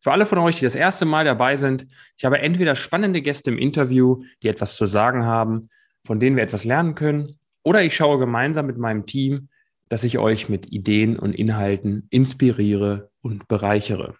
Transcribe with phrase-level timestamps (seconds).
[0.00, 3.50] Für alle von euch, die das erste Mal dabei sind, ich habe entweder spannende Gäste
[3.50, 5.68] im Interview, die etwas zu sagen haben,
[6.04, 9.48] von denen wir etwas lernen können, oder ich schaue gemeinsam mit meinem Team,
[9.90, 14.14] dass ich euch mit Ideen und Inhalten inspiriere und bereichere.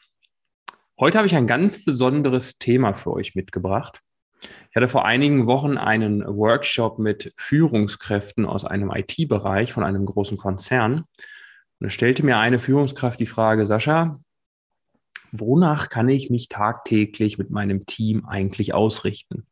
[0.99, 4.03] Heute habe ich ein ganz besonderes Thema für euch mitgebracht.
[4.43, 10.37] Ich hatte vor einigen Wochen einen Workshop mit Führungskräften aus einem IT-Bereich von einem großen
[10.37, 11.05] Konzern.
[11.79, 14.19] Und es stellte mir eine Führungskraft die Frage, Sascha,
[15.33, 19.47] wonach kann ich mich tagtäglich mit meinem Team eigentlich ausrichten?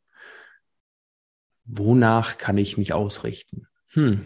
[1.64, 3.66] Wonach kann ich mich ausrichten?
[3.92, 4.24] Hm.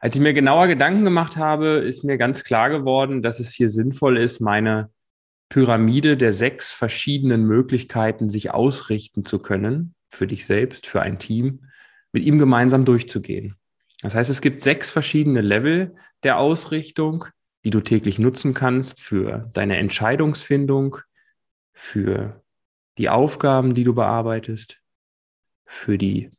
[0.00, 3.68] Als ich mir genauer Gedanken gemacht habe, ist mir ganz klar geworden, dass es hier
[3.68, 4.90] sinnvoll ist, meine
[5.48, 11.66] Pyramide der sechs verschiedenen Möglichkeiten, sich ausrichten zu können, für dich selbst, für ein Team,
[12.12, 13.56] mit ihm gemeinsam durchzugehen.
[14.02, 17.26] Das heißt, es gibt sechs verschiedene Level der Ausrichtung,
[17.66, 20.98] die du täglich nutzen kannst für deine Entscheidungsfindung,
[21.72, 22.44] für
[22.96, 24.80] die Aufgaben, die du bearbeitest,
[25.64, 26.30] für die,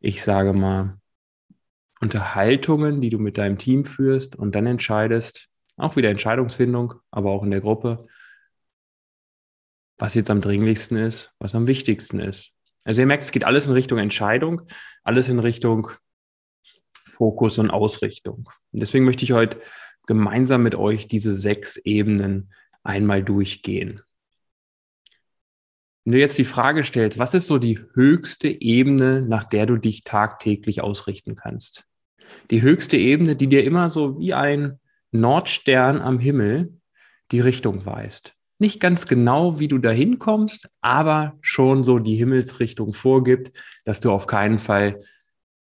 [0.00, 0.98] ich sage mal,
[2.00, 7.42] Unterhaltungen, die du mit deinem Team führst und dann entscheidest, auch wieder Entscheidungsfindung, aber auch
[7.42, 8.06] in der Gruppe,
[9.98, 12.54] was jetzt am dringlichsten ist, was am wichtigsten ist.
[12.84, 14.62] Also ihr merkt, es geht alles in Richtung Entscheidung,
[15.02, 15.90] alles in Richtung
[17.04, 18.48] Fokus und Ausrichtung.
[18.72, 19.60] Und deswegen möchte ich heute
[20.06, 24.00] gemeinsam mit euch diese sechs Ebenen einmal durchgehen.
[26.04, 29.76] Wenn du jetzt die Frage stellst, was ist so die höchste Ebene, nach der du
[29.76, 31.84] dich tagtäglich ausrichten kannst?
[32.50, 34.80] Die höchste Ebene, die dir immer so wie ein
[35.12, 36.72] Nordstern am Himmel
[37.30, 38.34] die Richtung weist.
[38.58, 44.10] Nicht ganz genau, wie du dahin kommst, aber schon so die Himmelsrichtung vorgibt, dass du
[44.10, 44.98] auf keinen Fall,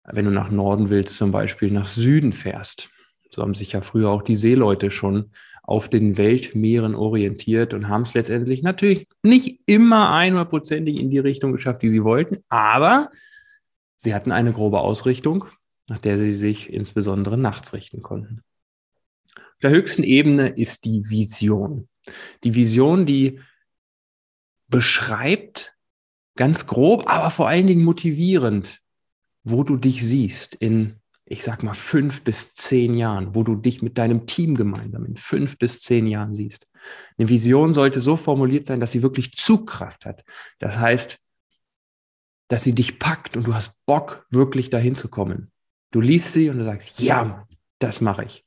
[0.03, 2.89] wenn du nach Norden willst, zum Beispiel nach Süden fährst.
[3.29, 5.31] So haben sich ja früher auch die Seeleute schon
[5.63, 11.51] auf den Weltmeeren orientiert und haben es letztendlich natürlich nicht immer einhundertprozentig in die Richtung
[11.51, 13.11] geschafft, die sie wollten, aber
[13.95, 15.45] sie hatten eine grobe Ausrichtung,
[15.87, 18.41] nach der sie sich insbesondere nachts richten konnten.
[19.35, 21.87] Auf der höchsten Ebene ist die Vision.
[22.43, 23.39] Die Vision, die
[24.69, 25.75] beschreibt
[26.35, 28.81] ganz grob, aber vor allen Dingen motivierend,
[29.43, 30.95] wo du dich siehst in
[31.31, 35.15] ich sag mal, fünf bis zehn Jahren, wo du dich mit deinem Team gemeinsam in
[35.15, 36.67] fünf bis zehn Jahren siehst.
[37.17, 40.23] Eine Vision sollte so formuliert sein, dass sie wirklich Zugkraft hat.
[40.57, 41.19] Das heißt,
[42.47, 45.51] dass sie dich packt und du hast Bock, wirklich dahin zu kommen.
[45.91, 47.47] Du liest sie und du sagst, ja,
[47.77, 48.43] das mache ich.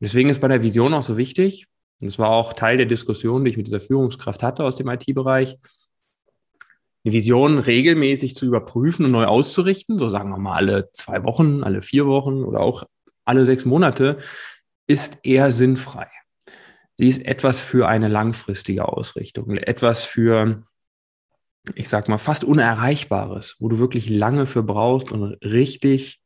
[0.00, 1.66] Deswegen ist bei der Vision auch so wichtig,
[2.02, 4.88] und das war auch Teil der Diskussion, die ich mit dieser Führungskraft hatte aus dem
[4.88, 5.56] IT-Bereich,
[7.04, 11.62] eine Vision regelmäßig zu überprüfen und neu auszurichten, so sagen wir mal alle zwei Wochen,
[11.62, 12.84] alle vier Wochen oder auch
[13.24, 14.18] alle sechs Monate,
[14.86, 16.08] ist eher sinnfrei.
[16.94, 20.64] Sie ist etwas für eine langfristige Ausrichtung, etwas für,
[21.74, 26.20] ich sag mal, fast Unerreichbares, wo du wirklich lange für brauchst und richtig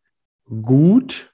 [0.44, 1.32] gut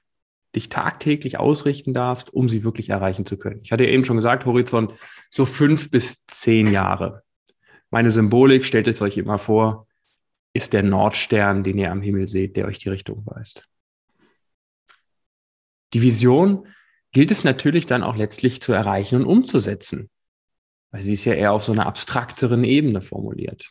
[0.55, 3.61] dich tagtäglich ausrichten darfst, um sie wirklich erreichen zu können.
[3.63, 4.93] Ich hatte ja eben schon gesagt, Horizont
[5.31, 7.22] so fünf bis zehn Jahre.
[7.93, 9.85] Meine Symbolik, stellt es euch immer vor,
[10.51, 13.69] ist der Nordstern, den ihr am Himmel seht, der euch die Richtung weist.
[15.93, 16.65] Die Vision
[17.11, 20.09] gilt es natürlich dann auch letztlich zu erreichen und umzusetzen,
[20.89, 23.69] weil sie ist ja eher auf so einer abstrakteren Ebene formuliert.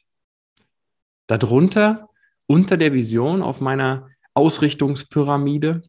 [1.26, 2.08] Darunter,
[2.46, 5.82] unter der Vision auf meiner Ausrichtungspyramide,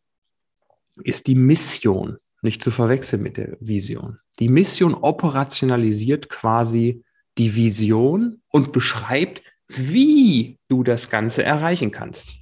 [1.03, 4.17] ist die Mission, nicht zu verwechseln mit der Vision.
[4.39, 7.03] Die Mission operationalisiert quasi
[7.37, 12.35] die Vision und beschreibt, wie du das Ganze erreichen kannst.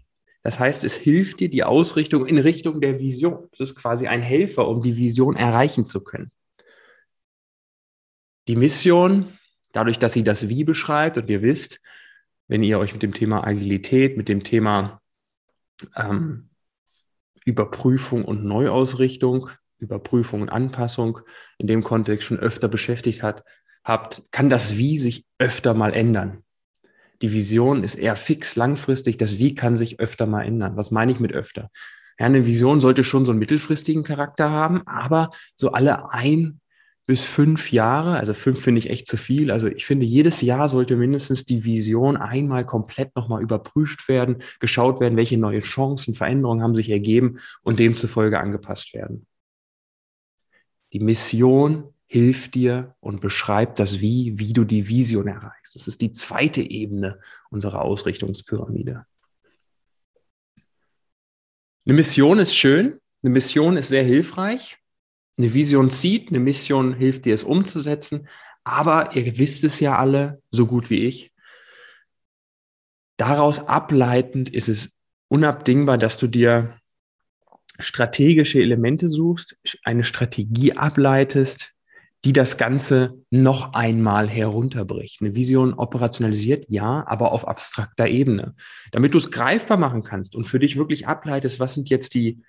[0.44, 3.48] Das heißt, es hilft dir die Ausrichtung in Richtung der Vision.
[3.52, 6.32] Es ist quasi ein Helfer, um die Vision erreichen zu können.
[8.48, 9.38] Die Mission,
[9.72, 11.80] dadurch, dass sie das Wie beschreibt und ihr wisst,
[12.48, 15.00] wenn ihr euch mit dem Thema Agilität, mit dem Thema
[15.96, 16.50] ähm,
[17.46, 21.20] Überprüfung und Neuausrichtung, Überprüfung und Anpassung
[21.60, 23.44] in dem Kontext schon öfter beschäftigt hat,
[23.84, 26.44] habt, kann das Wie sich öfter mal ändern.
[27.22, 29.18] Die Vision ist eher fix langfristig.
[29.18, 30.76] Das Wie kann sich öfter mal ändern.
[30.76, 31.70] Was meine ich mit öfter?
[32.20, 36.62] Ja, eine Vision sollte schon so einen mittelfristigen Charakter haben, aber so alle ein
[37.08, 39.52] bis fünf Jahre, also fünf finde ich echt zu viel.
[39.52, 45.00] Also ich finde, jedes Jahr sollte mindestens die Vision einmal komplett nochmal überprüft werden, geschaut
[45.00, 49.26] werden, welche neue Chancen, Veränderungen haben sich ergeben und demzufolge angepasst werden.
[50.94, 55.76] Die Mission hilft dir und beschreibt das Wie, wie du die Vision erreichst.
[55.76, 59.06] Das ist die zweite Ebene unserer Ausrichtungspyramide.
[61.86, 64.78] Eine Mission ist schön, eine Mission ist sehr hilfreich.
[65.38, 68.28] Eine Vision zieht, eine Mission hilft dir es umzusetzen.
[68.66, 71.32] Aber ihr wisst es ja alle, so gut wie ich.
[73.16, 74.92] Daraus ableitend ist es
[75.30, 76.78] unabdingbar, dass du dir
[77.80, 81.74] strategische Elemente suchst, eine Strategie ableitest,
[82.24, 85.22] die das Ganze noch einmal herunterbricht.
[85.22, 88.56] Eine Vision operationalisiert, ja, aber auf abstrakter Ebene.
[88.92, 92.44] Damit du es greifbar machen kannst und für dich wirklich ableitest, was sind jetzt die,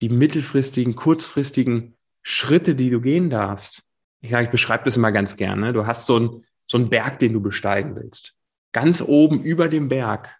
[0.00, 3.82] die mittelfristigen, kurzfristigen Schritte, die du gehen darfst.
[4.20, 5.72] Ich, ich beschreibe das immer ganz gerne.
[5.72, 8.34] Du hast so, ein, so einen Berg, den du besteigen willst.
[8.72, 10.36] Ganz oben über dem Berg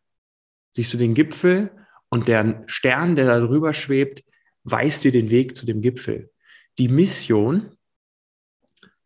[0.72, 1.70] siehst du den Gipfel
[2.08, 4.24] und der Stern, der da drüber schwebt,
[4.64, 6.30] weist dir den Weg zu dem Gipfel.
[6.78, 7.72] Die Mission,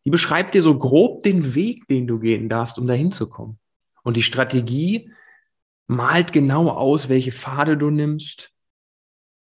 [0.05, 3.59] die beschreibt dir so grob den Weg, den du gehen darfst, um dahin zu kommen.
[4.03, 5.11] Und die Strategie
[5.87, 8.53] malt genau aus, welche Pfade du nimmst,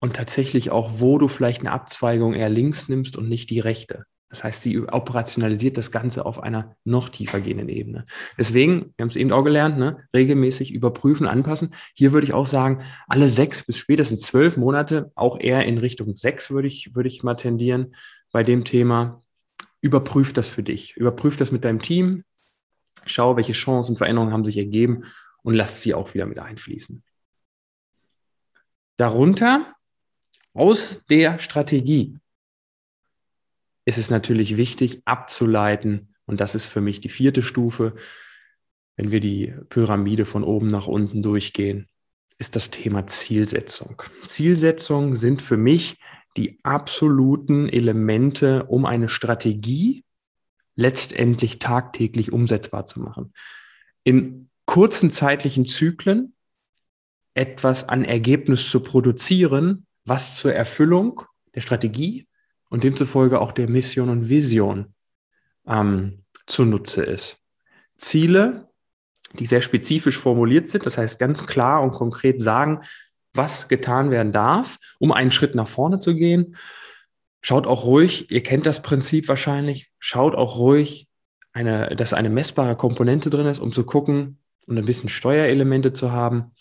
[0.03, 4.05] und tatsächlich auch, wo du vielleicht eine Abzweigung eher links nimmst und nicht die rechte.
[4.31, 8.06] Das heißt, sie operationalisiert das Ganze auf einer noch tiefer gehenden Ebene.
[8.37, 11.73] Deswegen, wir haben es eben auch gelernt, ne, regelmäßig überprüfen, anpassen.
[11.94, 16.17] Hier würde ich auch sagen, alle sechs bis spätestens zwölf Monate, auch eher in Richtung
[16.17, 17.94] sechs würde ich, würde ich mal tendieren
[18.32, 19.20] bei dem Thema.
[19.82, 20.96] Überprüf das für dich.
[20.96, 22.25] Überprüf das mit deinem Team.
[23.05, 25.05] Schau, welche Chancen, Veränderungen haben sich ergeben
[25.43, 27.02] und lass sie auch wieder mit einfließen.
[28.96, 29.75] Darunter
[30.55, 32.19] aus der Strategie
[33.84, 37.96] ist es natürlich wichtig abzuleiten, und das ist für mich die vierte Stufe,
[38.96, 41.88] wenn wir die Pyramide von oben nach unten durchgehen,
[42.38, 44.02] ist das Thema Zielsetzung.
[44.23, 45.99] Zielsetzungen sind für mich
[46.37, 50.05] die absoluten Elemente, um eine Strategie
[50.75, 53.34] letztendlich tagtäglich umsetzbar zu machen.
[54.05, 56.34] In kurzen zeitlichen Zyklen
[57.34, 61.23] etwas an Ergebnis zu produzieren, was zur Erfüllung
[61.55, 62.26] der Strategie
[62.69, 64.94] und demzufolge auch der Mission und Vision
[65.67, 67.38] ähm, zunutze ist.
[67.96, 68.69] Ziele,
[69.38, 72.82] die sehr spezifisch formuliert sind, das heißt ganz klar und konkret sagen,
[73.34, 76.56] was getan werden darf, um einen Schritt nach vorne zu gehen.
[77.40, 81.08] Schaut auch ruhig, ihr kennt das Prinzip wahrscheinlich, schaut auch ruhig,
[81.52, 86.12] eine, dass eine messbare Komponente drin ist, um zu gucken und ein bisschen Steuerelemente zu
[86.12, 86.52] haben.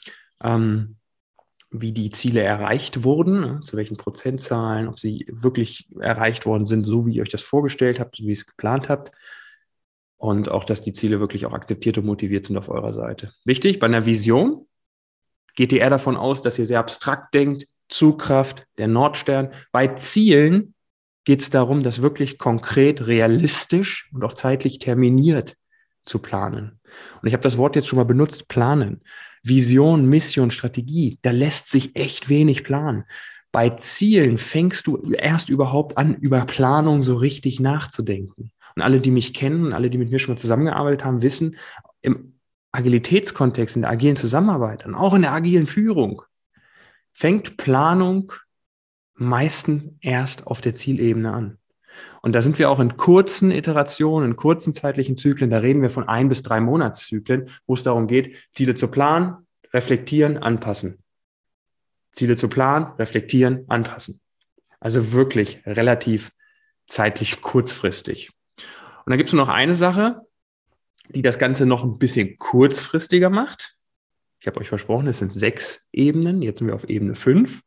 [0.44, 0.98] Ähm,
[1.72, 6.84] wie die Ziele erreicht wurden, ne, zu welchen Prozentzahlen, ob sie wirklich erreicht worden sind,
[6.84, 9.12] so wie ihr euch das vorgestellt habt, so wie ihr es geplant habt.
[10.18, 13.32] Und auch, dass die Ziele wirklich auch akzeptiert und motiviert sind auf eurer Seite.
[13.46, 14.68] Wichtig, bei einer Vision
[15.56, 19.52] geht ihr eher davon aus, dass ihr sehr abstrakt denkt, Zugkraft, der Nordstern.
[19.72, 20.74] Bei Zielen
[21.26, 25.58] geht es darum, das wirklich konkret, realistisch und auch zeitlich terminiert
[26.02, 26.80] zu planen.
[27.22, 29.02] Und ich habe das Wort jetzt schon mal benutzt, planen.
[29.44, 33.06] Vision, Mission, Strategie, da lässt sich echt wenig planen.
[33.52, 38.52] Bei Zielen fängst du erst überhaupt an, über Planung so richtig nachzudenken.
[38.76, 41.58] Und alle, die mich kennen alle, die mit mir schon mal zusammengearbeitet haben, wissen,
[42.02, 42.34] im
[42.72, 46.22] Agilitätskontext, in der agilen Zusammenarbeit und auch in der agilen Führung,
[47.12, 48.32] fängt Planung
[49.14, 51.58] meistens erst auf der Zielebene an.
[52.22, 55.90] Und da sind wir auch in kurzen Iterationen, in kurzen zeitlichen Zyklen, da reden wir
[55.90, 61.04] von ein bis drei Monatszyklen, wo es darum geht, Ziele zu planen, reflektieren, anpassen.
[62.14, 64.22] Ziele zu planen, reflektieren, anpassen.
[64.80, 66.32] Also wirklich relativ
[66.88, 68.32] zeitlich kurzfristig.
[68.58, 70.22] Und dann gibt es noch eine Sache,
[71.14, 73.76] die das Ganze noch ein bisschen kurzfristiger macht.
[74.40, 76.42] Ich habe euch versprochen, es sind sechs Ebenen.
[76.42, 77.62] Jetzt sind wir auf Ebene fünf.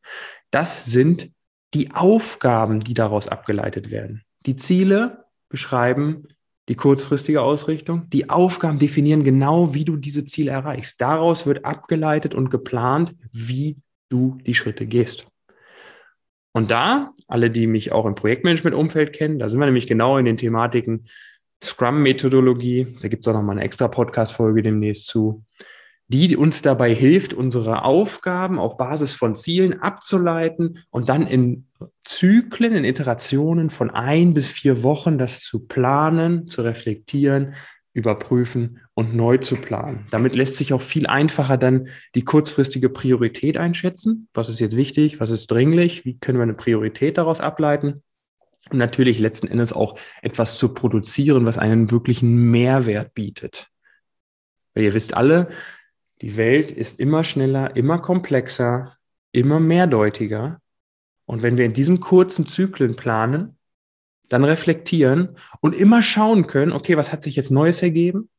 [0.50, 1.30] Das sind
[1.72, 4.22] die Aufgaben, die daraus abgeleitet werden.
[4.46, 6.28] Die Ziele beschreiben
[6.68, 8.08] die kurzfristige Ausrichtung.
[8.10, 11.00] Die Aufgaben definieren genau, wie du diese Ziele erreichst.
[11.00, 13.76] Daraus wird abgeleitet und geplant, wie
[14.08, 15.26] du die Schritte gehst.
[16.52, 20.24] Und da, alle, die mich auch im Projektmanagement-Umfeld kennen, da sind wir nämlich genau in
[20.24, 21.04] den Thematiken
[21.62, 22.96] Scrum-Methodologie.
[23.00, 25.44] Da gibt es auch noch mal eine extra Podcast-Folge demnächst zu
[26.08, 31.66] die uns dabei hilft, unsere Aufgaben auf Basis von Zielen abzuleiten und dann in
[32.04, 37.54] Zyklen, in Iterationen von ein bis vier Wochen das zu planen, zu reflektieren,
[37.94, 40.06] überprüfen und neu zu planen.
[40.10, 44.28] Damit lässt sich auch viel einfacher dann die kurzfristige Priorität einschätzen.
[44.34, 45.20] Was ist jetzt wichtig?
[45.20, 46.04] Was ist dringlich?
[46.04, 48.02] Wie können wir eine Priorität daraus ableiten?
[48.70, 53.68] Und natürlich letzten Endes auch etwas zu produzieren, was einen wirklichen Mehrwert bietet.
[54.74, 55.48] Weil ihr wisst alle,
[56.22, 58.96] die Welt ist immer schneller, immer komplexer,
[59.32, 60.60] immer mehrdeutiger.
[61.26, 63.58] Und wenn wir in diesen kurzen Zyklen planen,
[64.28, 68.30] dann reflektieren und immer schauen können, okay, was hat sich jetzt Neues ergeben?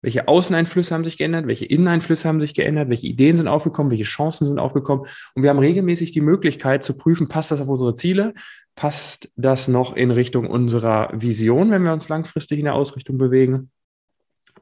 [0.00, 1.46] Welche Außeneinflüsse haben sich geändert?
[1.46, 2.88] Welche Inneneinflüsse haben sich geändert?
[2.88, 3.90] Welche Ideen sind aufgekommen?
[3.90, 5.06] Welche Chancen sind aufgekommen?
[5.34, 8.34] Und wir haben regelmäßig die Möglichkeit zu prüfen, passt das auf unsere Ziele?
[8.74, 13.70] Passt das noch in Richtung unserer Vision, wenn wir uns langfristig in der Ausrichtung bewegen?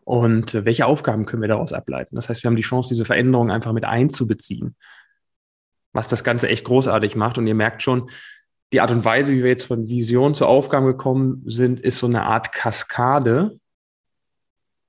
[0.04, 2.16] Und welche Aufgaben können wir daraus ableiten?
[2.16, 4.74] Das heißt, wir haben die Chance, diese Veränderungen einfach mit einzubeziehen,
[5.92, 7.38] was das Ganze echt großartig macht.
[7.38, 8.10] Und ihr merkt schon,
[8.72, 12.06] die Art und Weise, wie wir jetzt von Vision zu Aufgaben gekommen sind, ist so
[12.06, 13.58] eine Art Kaskade,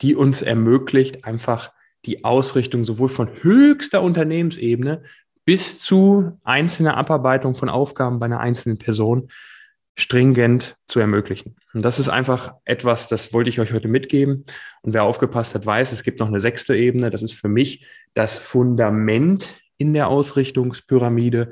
[0.02, 1.72] die uns ermöglicht, einfach
[2.06, 5.04] die Ausrichtung sowohl von höchster Unternehmensebene
[5.46, 9.30] bis zu einzelner Abarbeitung von Aufgaben bei einer einzelnen Person
[9.96, 11.56] stringent zu ermöglichen.
[11.74, 14.46] Und das ist einfach etwas, das wollte ich euch heute mitgeben.
[14.82, 17.10] Und wer aufgepasst hat, weiß, es gibt noch eine sechste Ebene.
[17.10, 21.52] Das ist für mich das Fundament in der Ausrichtungspyramide.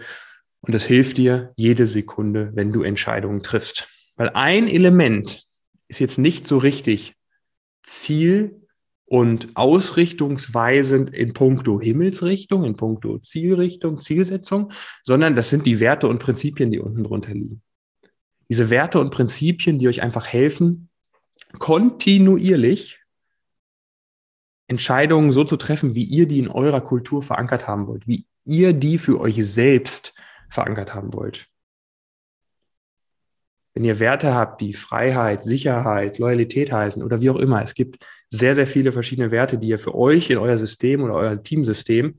[0.62, 3.88] Und das hilft dir jede Sekunde, wenn du Entscheidungen triffst.
[4.16, 5.44] Weil ein Element
[5.88, 7.16] ist jetzt nicht so richtig
[7.84, 8.59] Ziel
[9.10, 16.20] und ausrichtungsweisend in puncto Himmelsrichtung, in puncto Zielrichtung, Zielsetzung, sondern das sind die Werte und
[16.20, 17.64] Prinzipien, die unten drunter liegen.
[18.50, 20.90] Diese Werte und Prinzipien, die euch einfach helfen,
[21.58, 23.00] kontinuierlich
[24.68, 28.74] Entscheidungen so zu treffen, wie ihr die in eurer Kultur verankert haben wollt, wie ihr
[28.74, 30.14] die für euch selbst
[30.52, 31.48] verankert haben wollt.
[33.74, 38.06] Wenn ihr Werte habt, die Freiheit, Sicherheit, Loyalität heißen oder wie auch immer, es gibt
[38.30, 42.16] sehr, sehr viele verschiedene Werte, die ihr für euch in euer System oder euer Teamsystem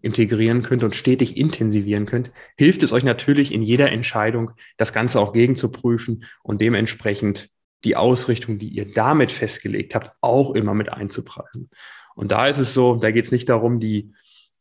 [0.00, 5.20] integrieren könnt und stetig intensivieren könnt, hilft es euch natürlich in jeder Entscheidung, das Ganze
[5.20, 7.50] auch gegenzuprüfen und dementsprechend
[7.84, 11.70] die Ausrichtung, die ihr damit festgelegt habt, auch immer mit einzupreisen.
[12.14, 14.12] Und da ist es so, da geht es nicht darum, die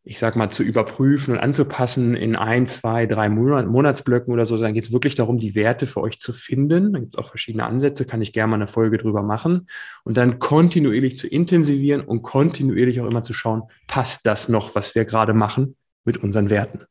[0.07, 4.57] ich sag mal, zu überprüfen und anzupassen in ein, zwei, drei Monat, Monatsblöcken oder so.
[4.57, 6.93] Dann geht es wirklich darum, die Werte für euch zu finden.
[6.93, 9.67] Da gibt es auch verschiedene Ansätze, kann ich gerne mal eine Folge drüber machen.
[10.05, 14.95] Und dann kontinuierlich zu intensivieren und kontinuierlich auch immer zu schauen, passt das noch, was
[14.95, 16.85] wir gerade machen, mit unseren Werten?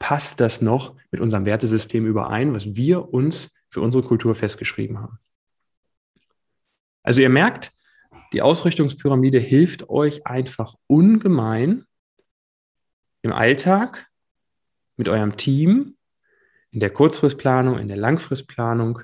[0.00, 5.20] Passt das noch mit unserem Wertesystem überein, was wir uns für unsere Kultur festgeschrieben haben?
[7.04, 7.72] Also ihr merkt,
[8.32, 11.85] die Ausrichtungspyramide hilft euch einfach ungemein,
[13.26, 14.06] im Alltag
[14.96, 15.96] mit eurem Team,
[16.70, 19.00] in der Kurzfristplanung, in der Langfristplanung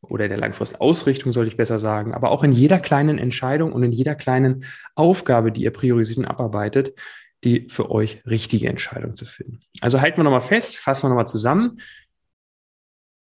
[0.00, 3.82] oder in der Langfristausrichtung, soll ich besser sagen, aber auch in jeder kleinen Entscheidung und
[3.82, 4.64] in jeder kleinen
[4.94, 6.96] Aufgabe, die ihr priorisiert und abarbeitet,
[7.42, 9.60] die für euch richtige Entscheidung zu finden.
[9.80, 11.80] Also halten wir nochmal fest, fassen wir nochmal zusammen.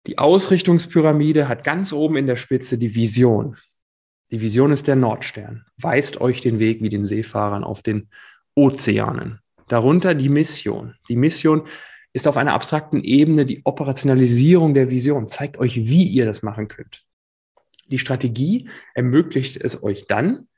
[0.07, 3.55] Die Ausrichtungspyramide hat ganz oben in der Spitze die Vision.
[4.31, 8.09] Die Vision ist der Nordstern, weist euch den Weg wie den Seefahrern auf den
[8.55, 9.40] Ozeanen.
[9.71, 10.95] Darunter die Mission.
[11.07, 11.65] Die Mission
[12.11, 16.67] ist auf einer abstrakten Ebene die Operationalisierung der Vision, zeigt euch, wie ihr das machen
[16.67, 17.05] könnt.
[17.87, 20.49] Die Strategie ermöglicht es euch dann,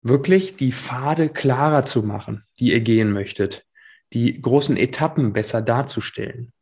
[0.00, 3.66] wirklich die Pfade klarer zu machen, die ihr gehen möchtet,
[4.14, 6.52] die großen Etappen besser darzustellen.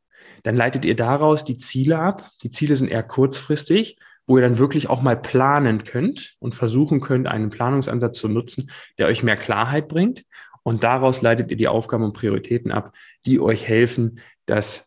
[0.43, 2.29] Dann leitet ihr daraus die Ziele ab.
[2.43, 7.01] Die Ziele sind eher kurzfristig, wo ihr dann wirklich auch mal planen könnt und versuchen
[7.01, 10.25] könnt, einen Planungsansatz zu nutzen, der euch mehr Klarheit bringt.
[10.63, 12.95] Und daraus leitet ihr die Aufgaben und Prioritäten ab,
[13.27, 14.87] die euch helfen, dass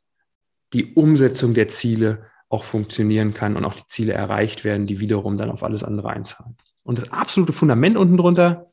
[0.74, 5.38] die Umsetzung der Ziele auch funktionieren kann und auch die Ziele erreicht werden, die wiederum
[5.38, 6.56] dann auf alles andere einzahlen.
[6.84, 8.72] Und das absolute Fundament unten drunter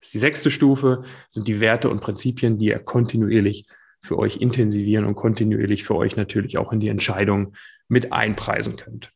[0.00, 3.66] ist die sechste Stufe, sind die Werte und Prinzipien, die ihr kontinuierlich
[4.02, 7.54] für euch intensivieren und kontinuierlich für euch natürlich auch in die Entscheidung
[7.88, 9.12] mit einpreisen könnt.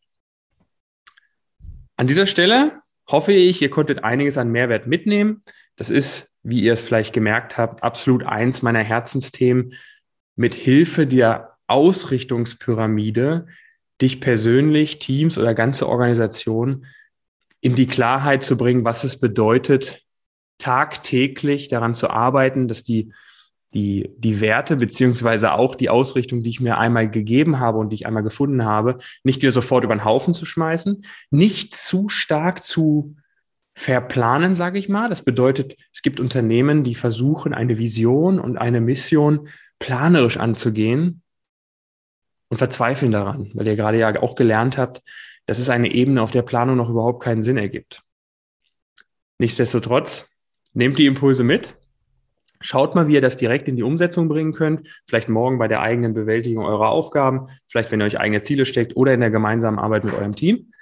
[1.97, 5.43] An dieser Stelle hoffe ich, ihr konntet einiges an Mehrwert mitnehmen.
[5.77, 9.73] Das ist wie ihr es vielleicht gemerkt habt, absolut eins meiner Herzensthemen,
[10.37, 13.47] mit Hilfe der Ausrichtungspyramide
[14.01, 16.87] dich persönlich, Teams oder ganze Organisationen
[17.61, 20.05] in die Klarheit zu bringen, was es bedeutet,
[20.59, 23.13] tagtäglich daran zu arbeiten, dass die,
[23.75, 27.97] die, die Werte beziehungsweise auch die Ausrichtung, die ich mir einmal gegeben habe und die
[27.97, 32.63] ich einmal gefunden habe, nicht wieder sofort über den Haufen zu schmeißen, nicht zu stark
[32.63, 33.17] zu
[33.77, 35.09] verplanen, sage ich mal.
[35.09, 41.23] Das bedeutet, es gibt Unternehmen, die versuchen, eine Vision und eine Mission planerisch anzugehen
[42.49, 45.03] und verzweifeln daran, weil ihr gerade ja auch gelernt habt,
[45.45, 48.03] das ist eine Ebene, auf der Planung noch überhaupt keinen Sinn ergibt.
[49.39, 50.27] Nichtsdestotrotz,
[50.73, 51.77] nehmt die Impulse mit,
[52.63, 54.89] Schaut mal, wie ihr das direkt in die Umsetzung bringen könnt.
[55.07, 58.97] Vielleicht morgen bei der eigenen Bewältigung eurer Aufgaben, vielleicht wenn ihr euch eigene Ziele steckt
[58.97, 60.73] oder in der gemeinsamen Arbeit mit eurem Team.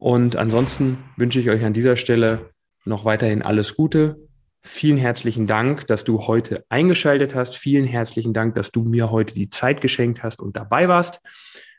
[0.00, 2.50] Und ansonsten wünsche ich euch an dieser Stelle
[2.86, 4.16] noch weiterhin alles Gute.
[4.62, 7.54] Vielen herzlichen Dank, dass du heute eingeschaltet hast.
[7.54, 11.20] Vielen herzlichen Dank, dass du mir heute die Zeit geschenkt hast und dabei warst.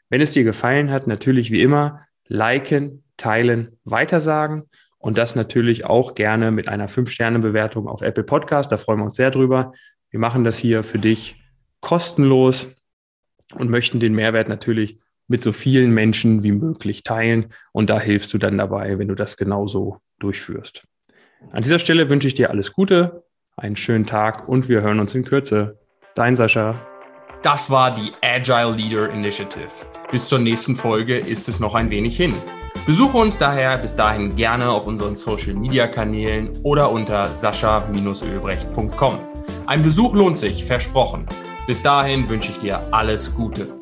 [0.10, 6.14] Wenn es dir gefallen hat, natürlich wie immer, liken, teilen, weitersagen und das natürlich auch
[6.14, 8.72] gerne mit einer 5-Sterne-Bewertung auf Apple Podcast.
[8.72, 9.74] Da freuen wir uns sehr drüber.
[10.12, 11.42] Wir machen das hier für dich
[11.80, 12.68] kostenlos
[13.56, 17.48] und möchten den Mehrwert natürlich mit so vielen Menschen wie möglich teilen.
[17.72, 20.84] Und da hilfst du dann dabei, wenn du das genauso durchführst.
[21.52, 23.24] An dieser Stelle wünsche ich dir alles Gute,
[23.58, 25.80] einen schönen Tag und wir hören uns in Kürze.
[26.16, 26.80] Dein Sascha.
[27.42, 29.72] Das war die Agile Leader Initiative.
[30.12, 32.36] Bis zur nächsten Folge ist es noch ein wenig hin.
[32.86, 39.20] Besuche uns daher bis dahin gerne auf unseren Social Media Kanälen oder unter sascha-ölbrecht.com.
[39.68, 41.26] Ein Besuch lohnt sich, versprochen.
[41.68, 43.81] Bis dahin wünsche ich dir alles Gute.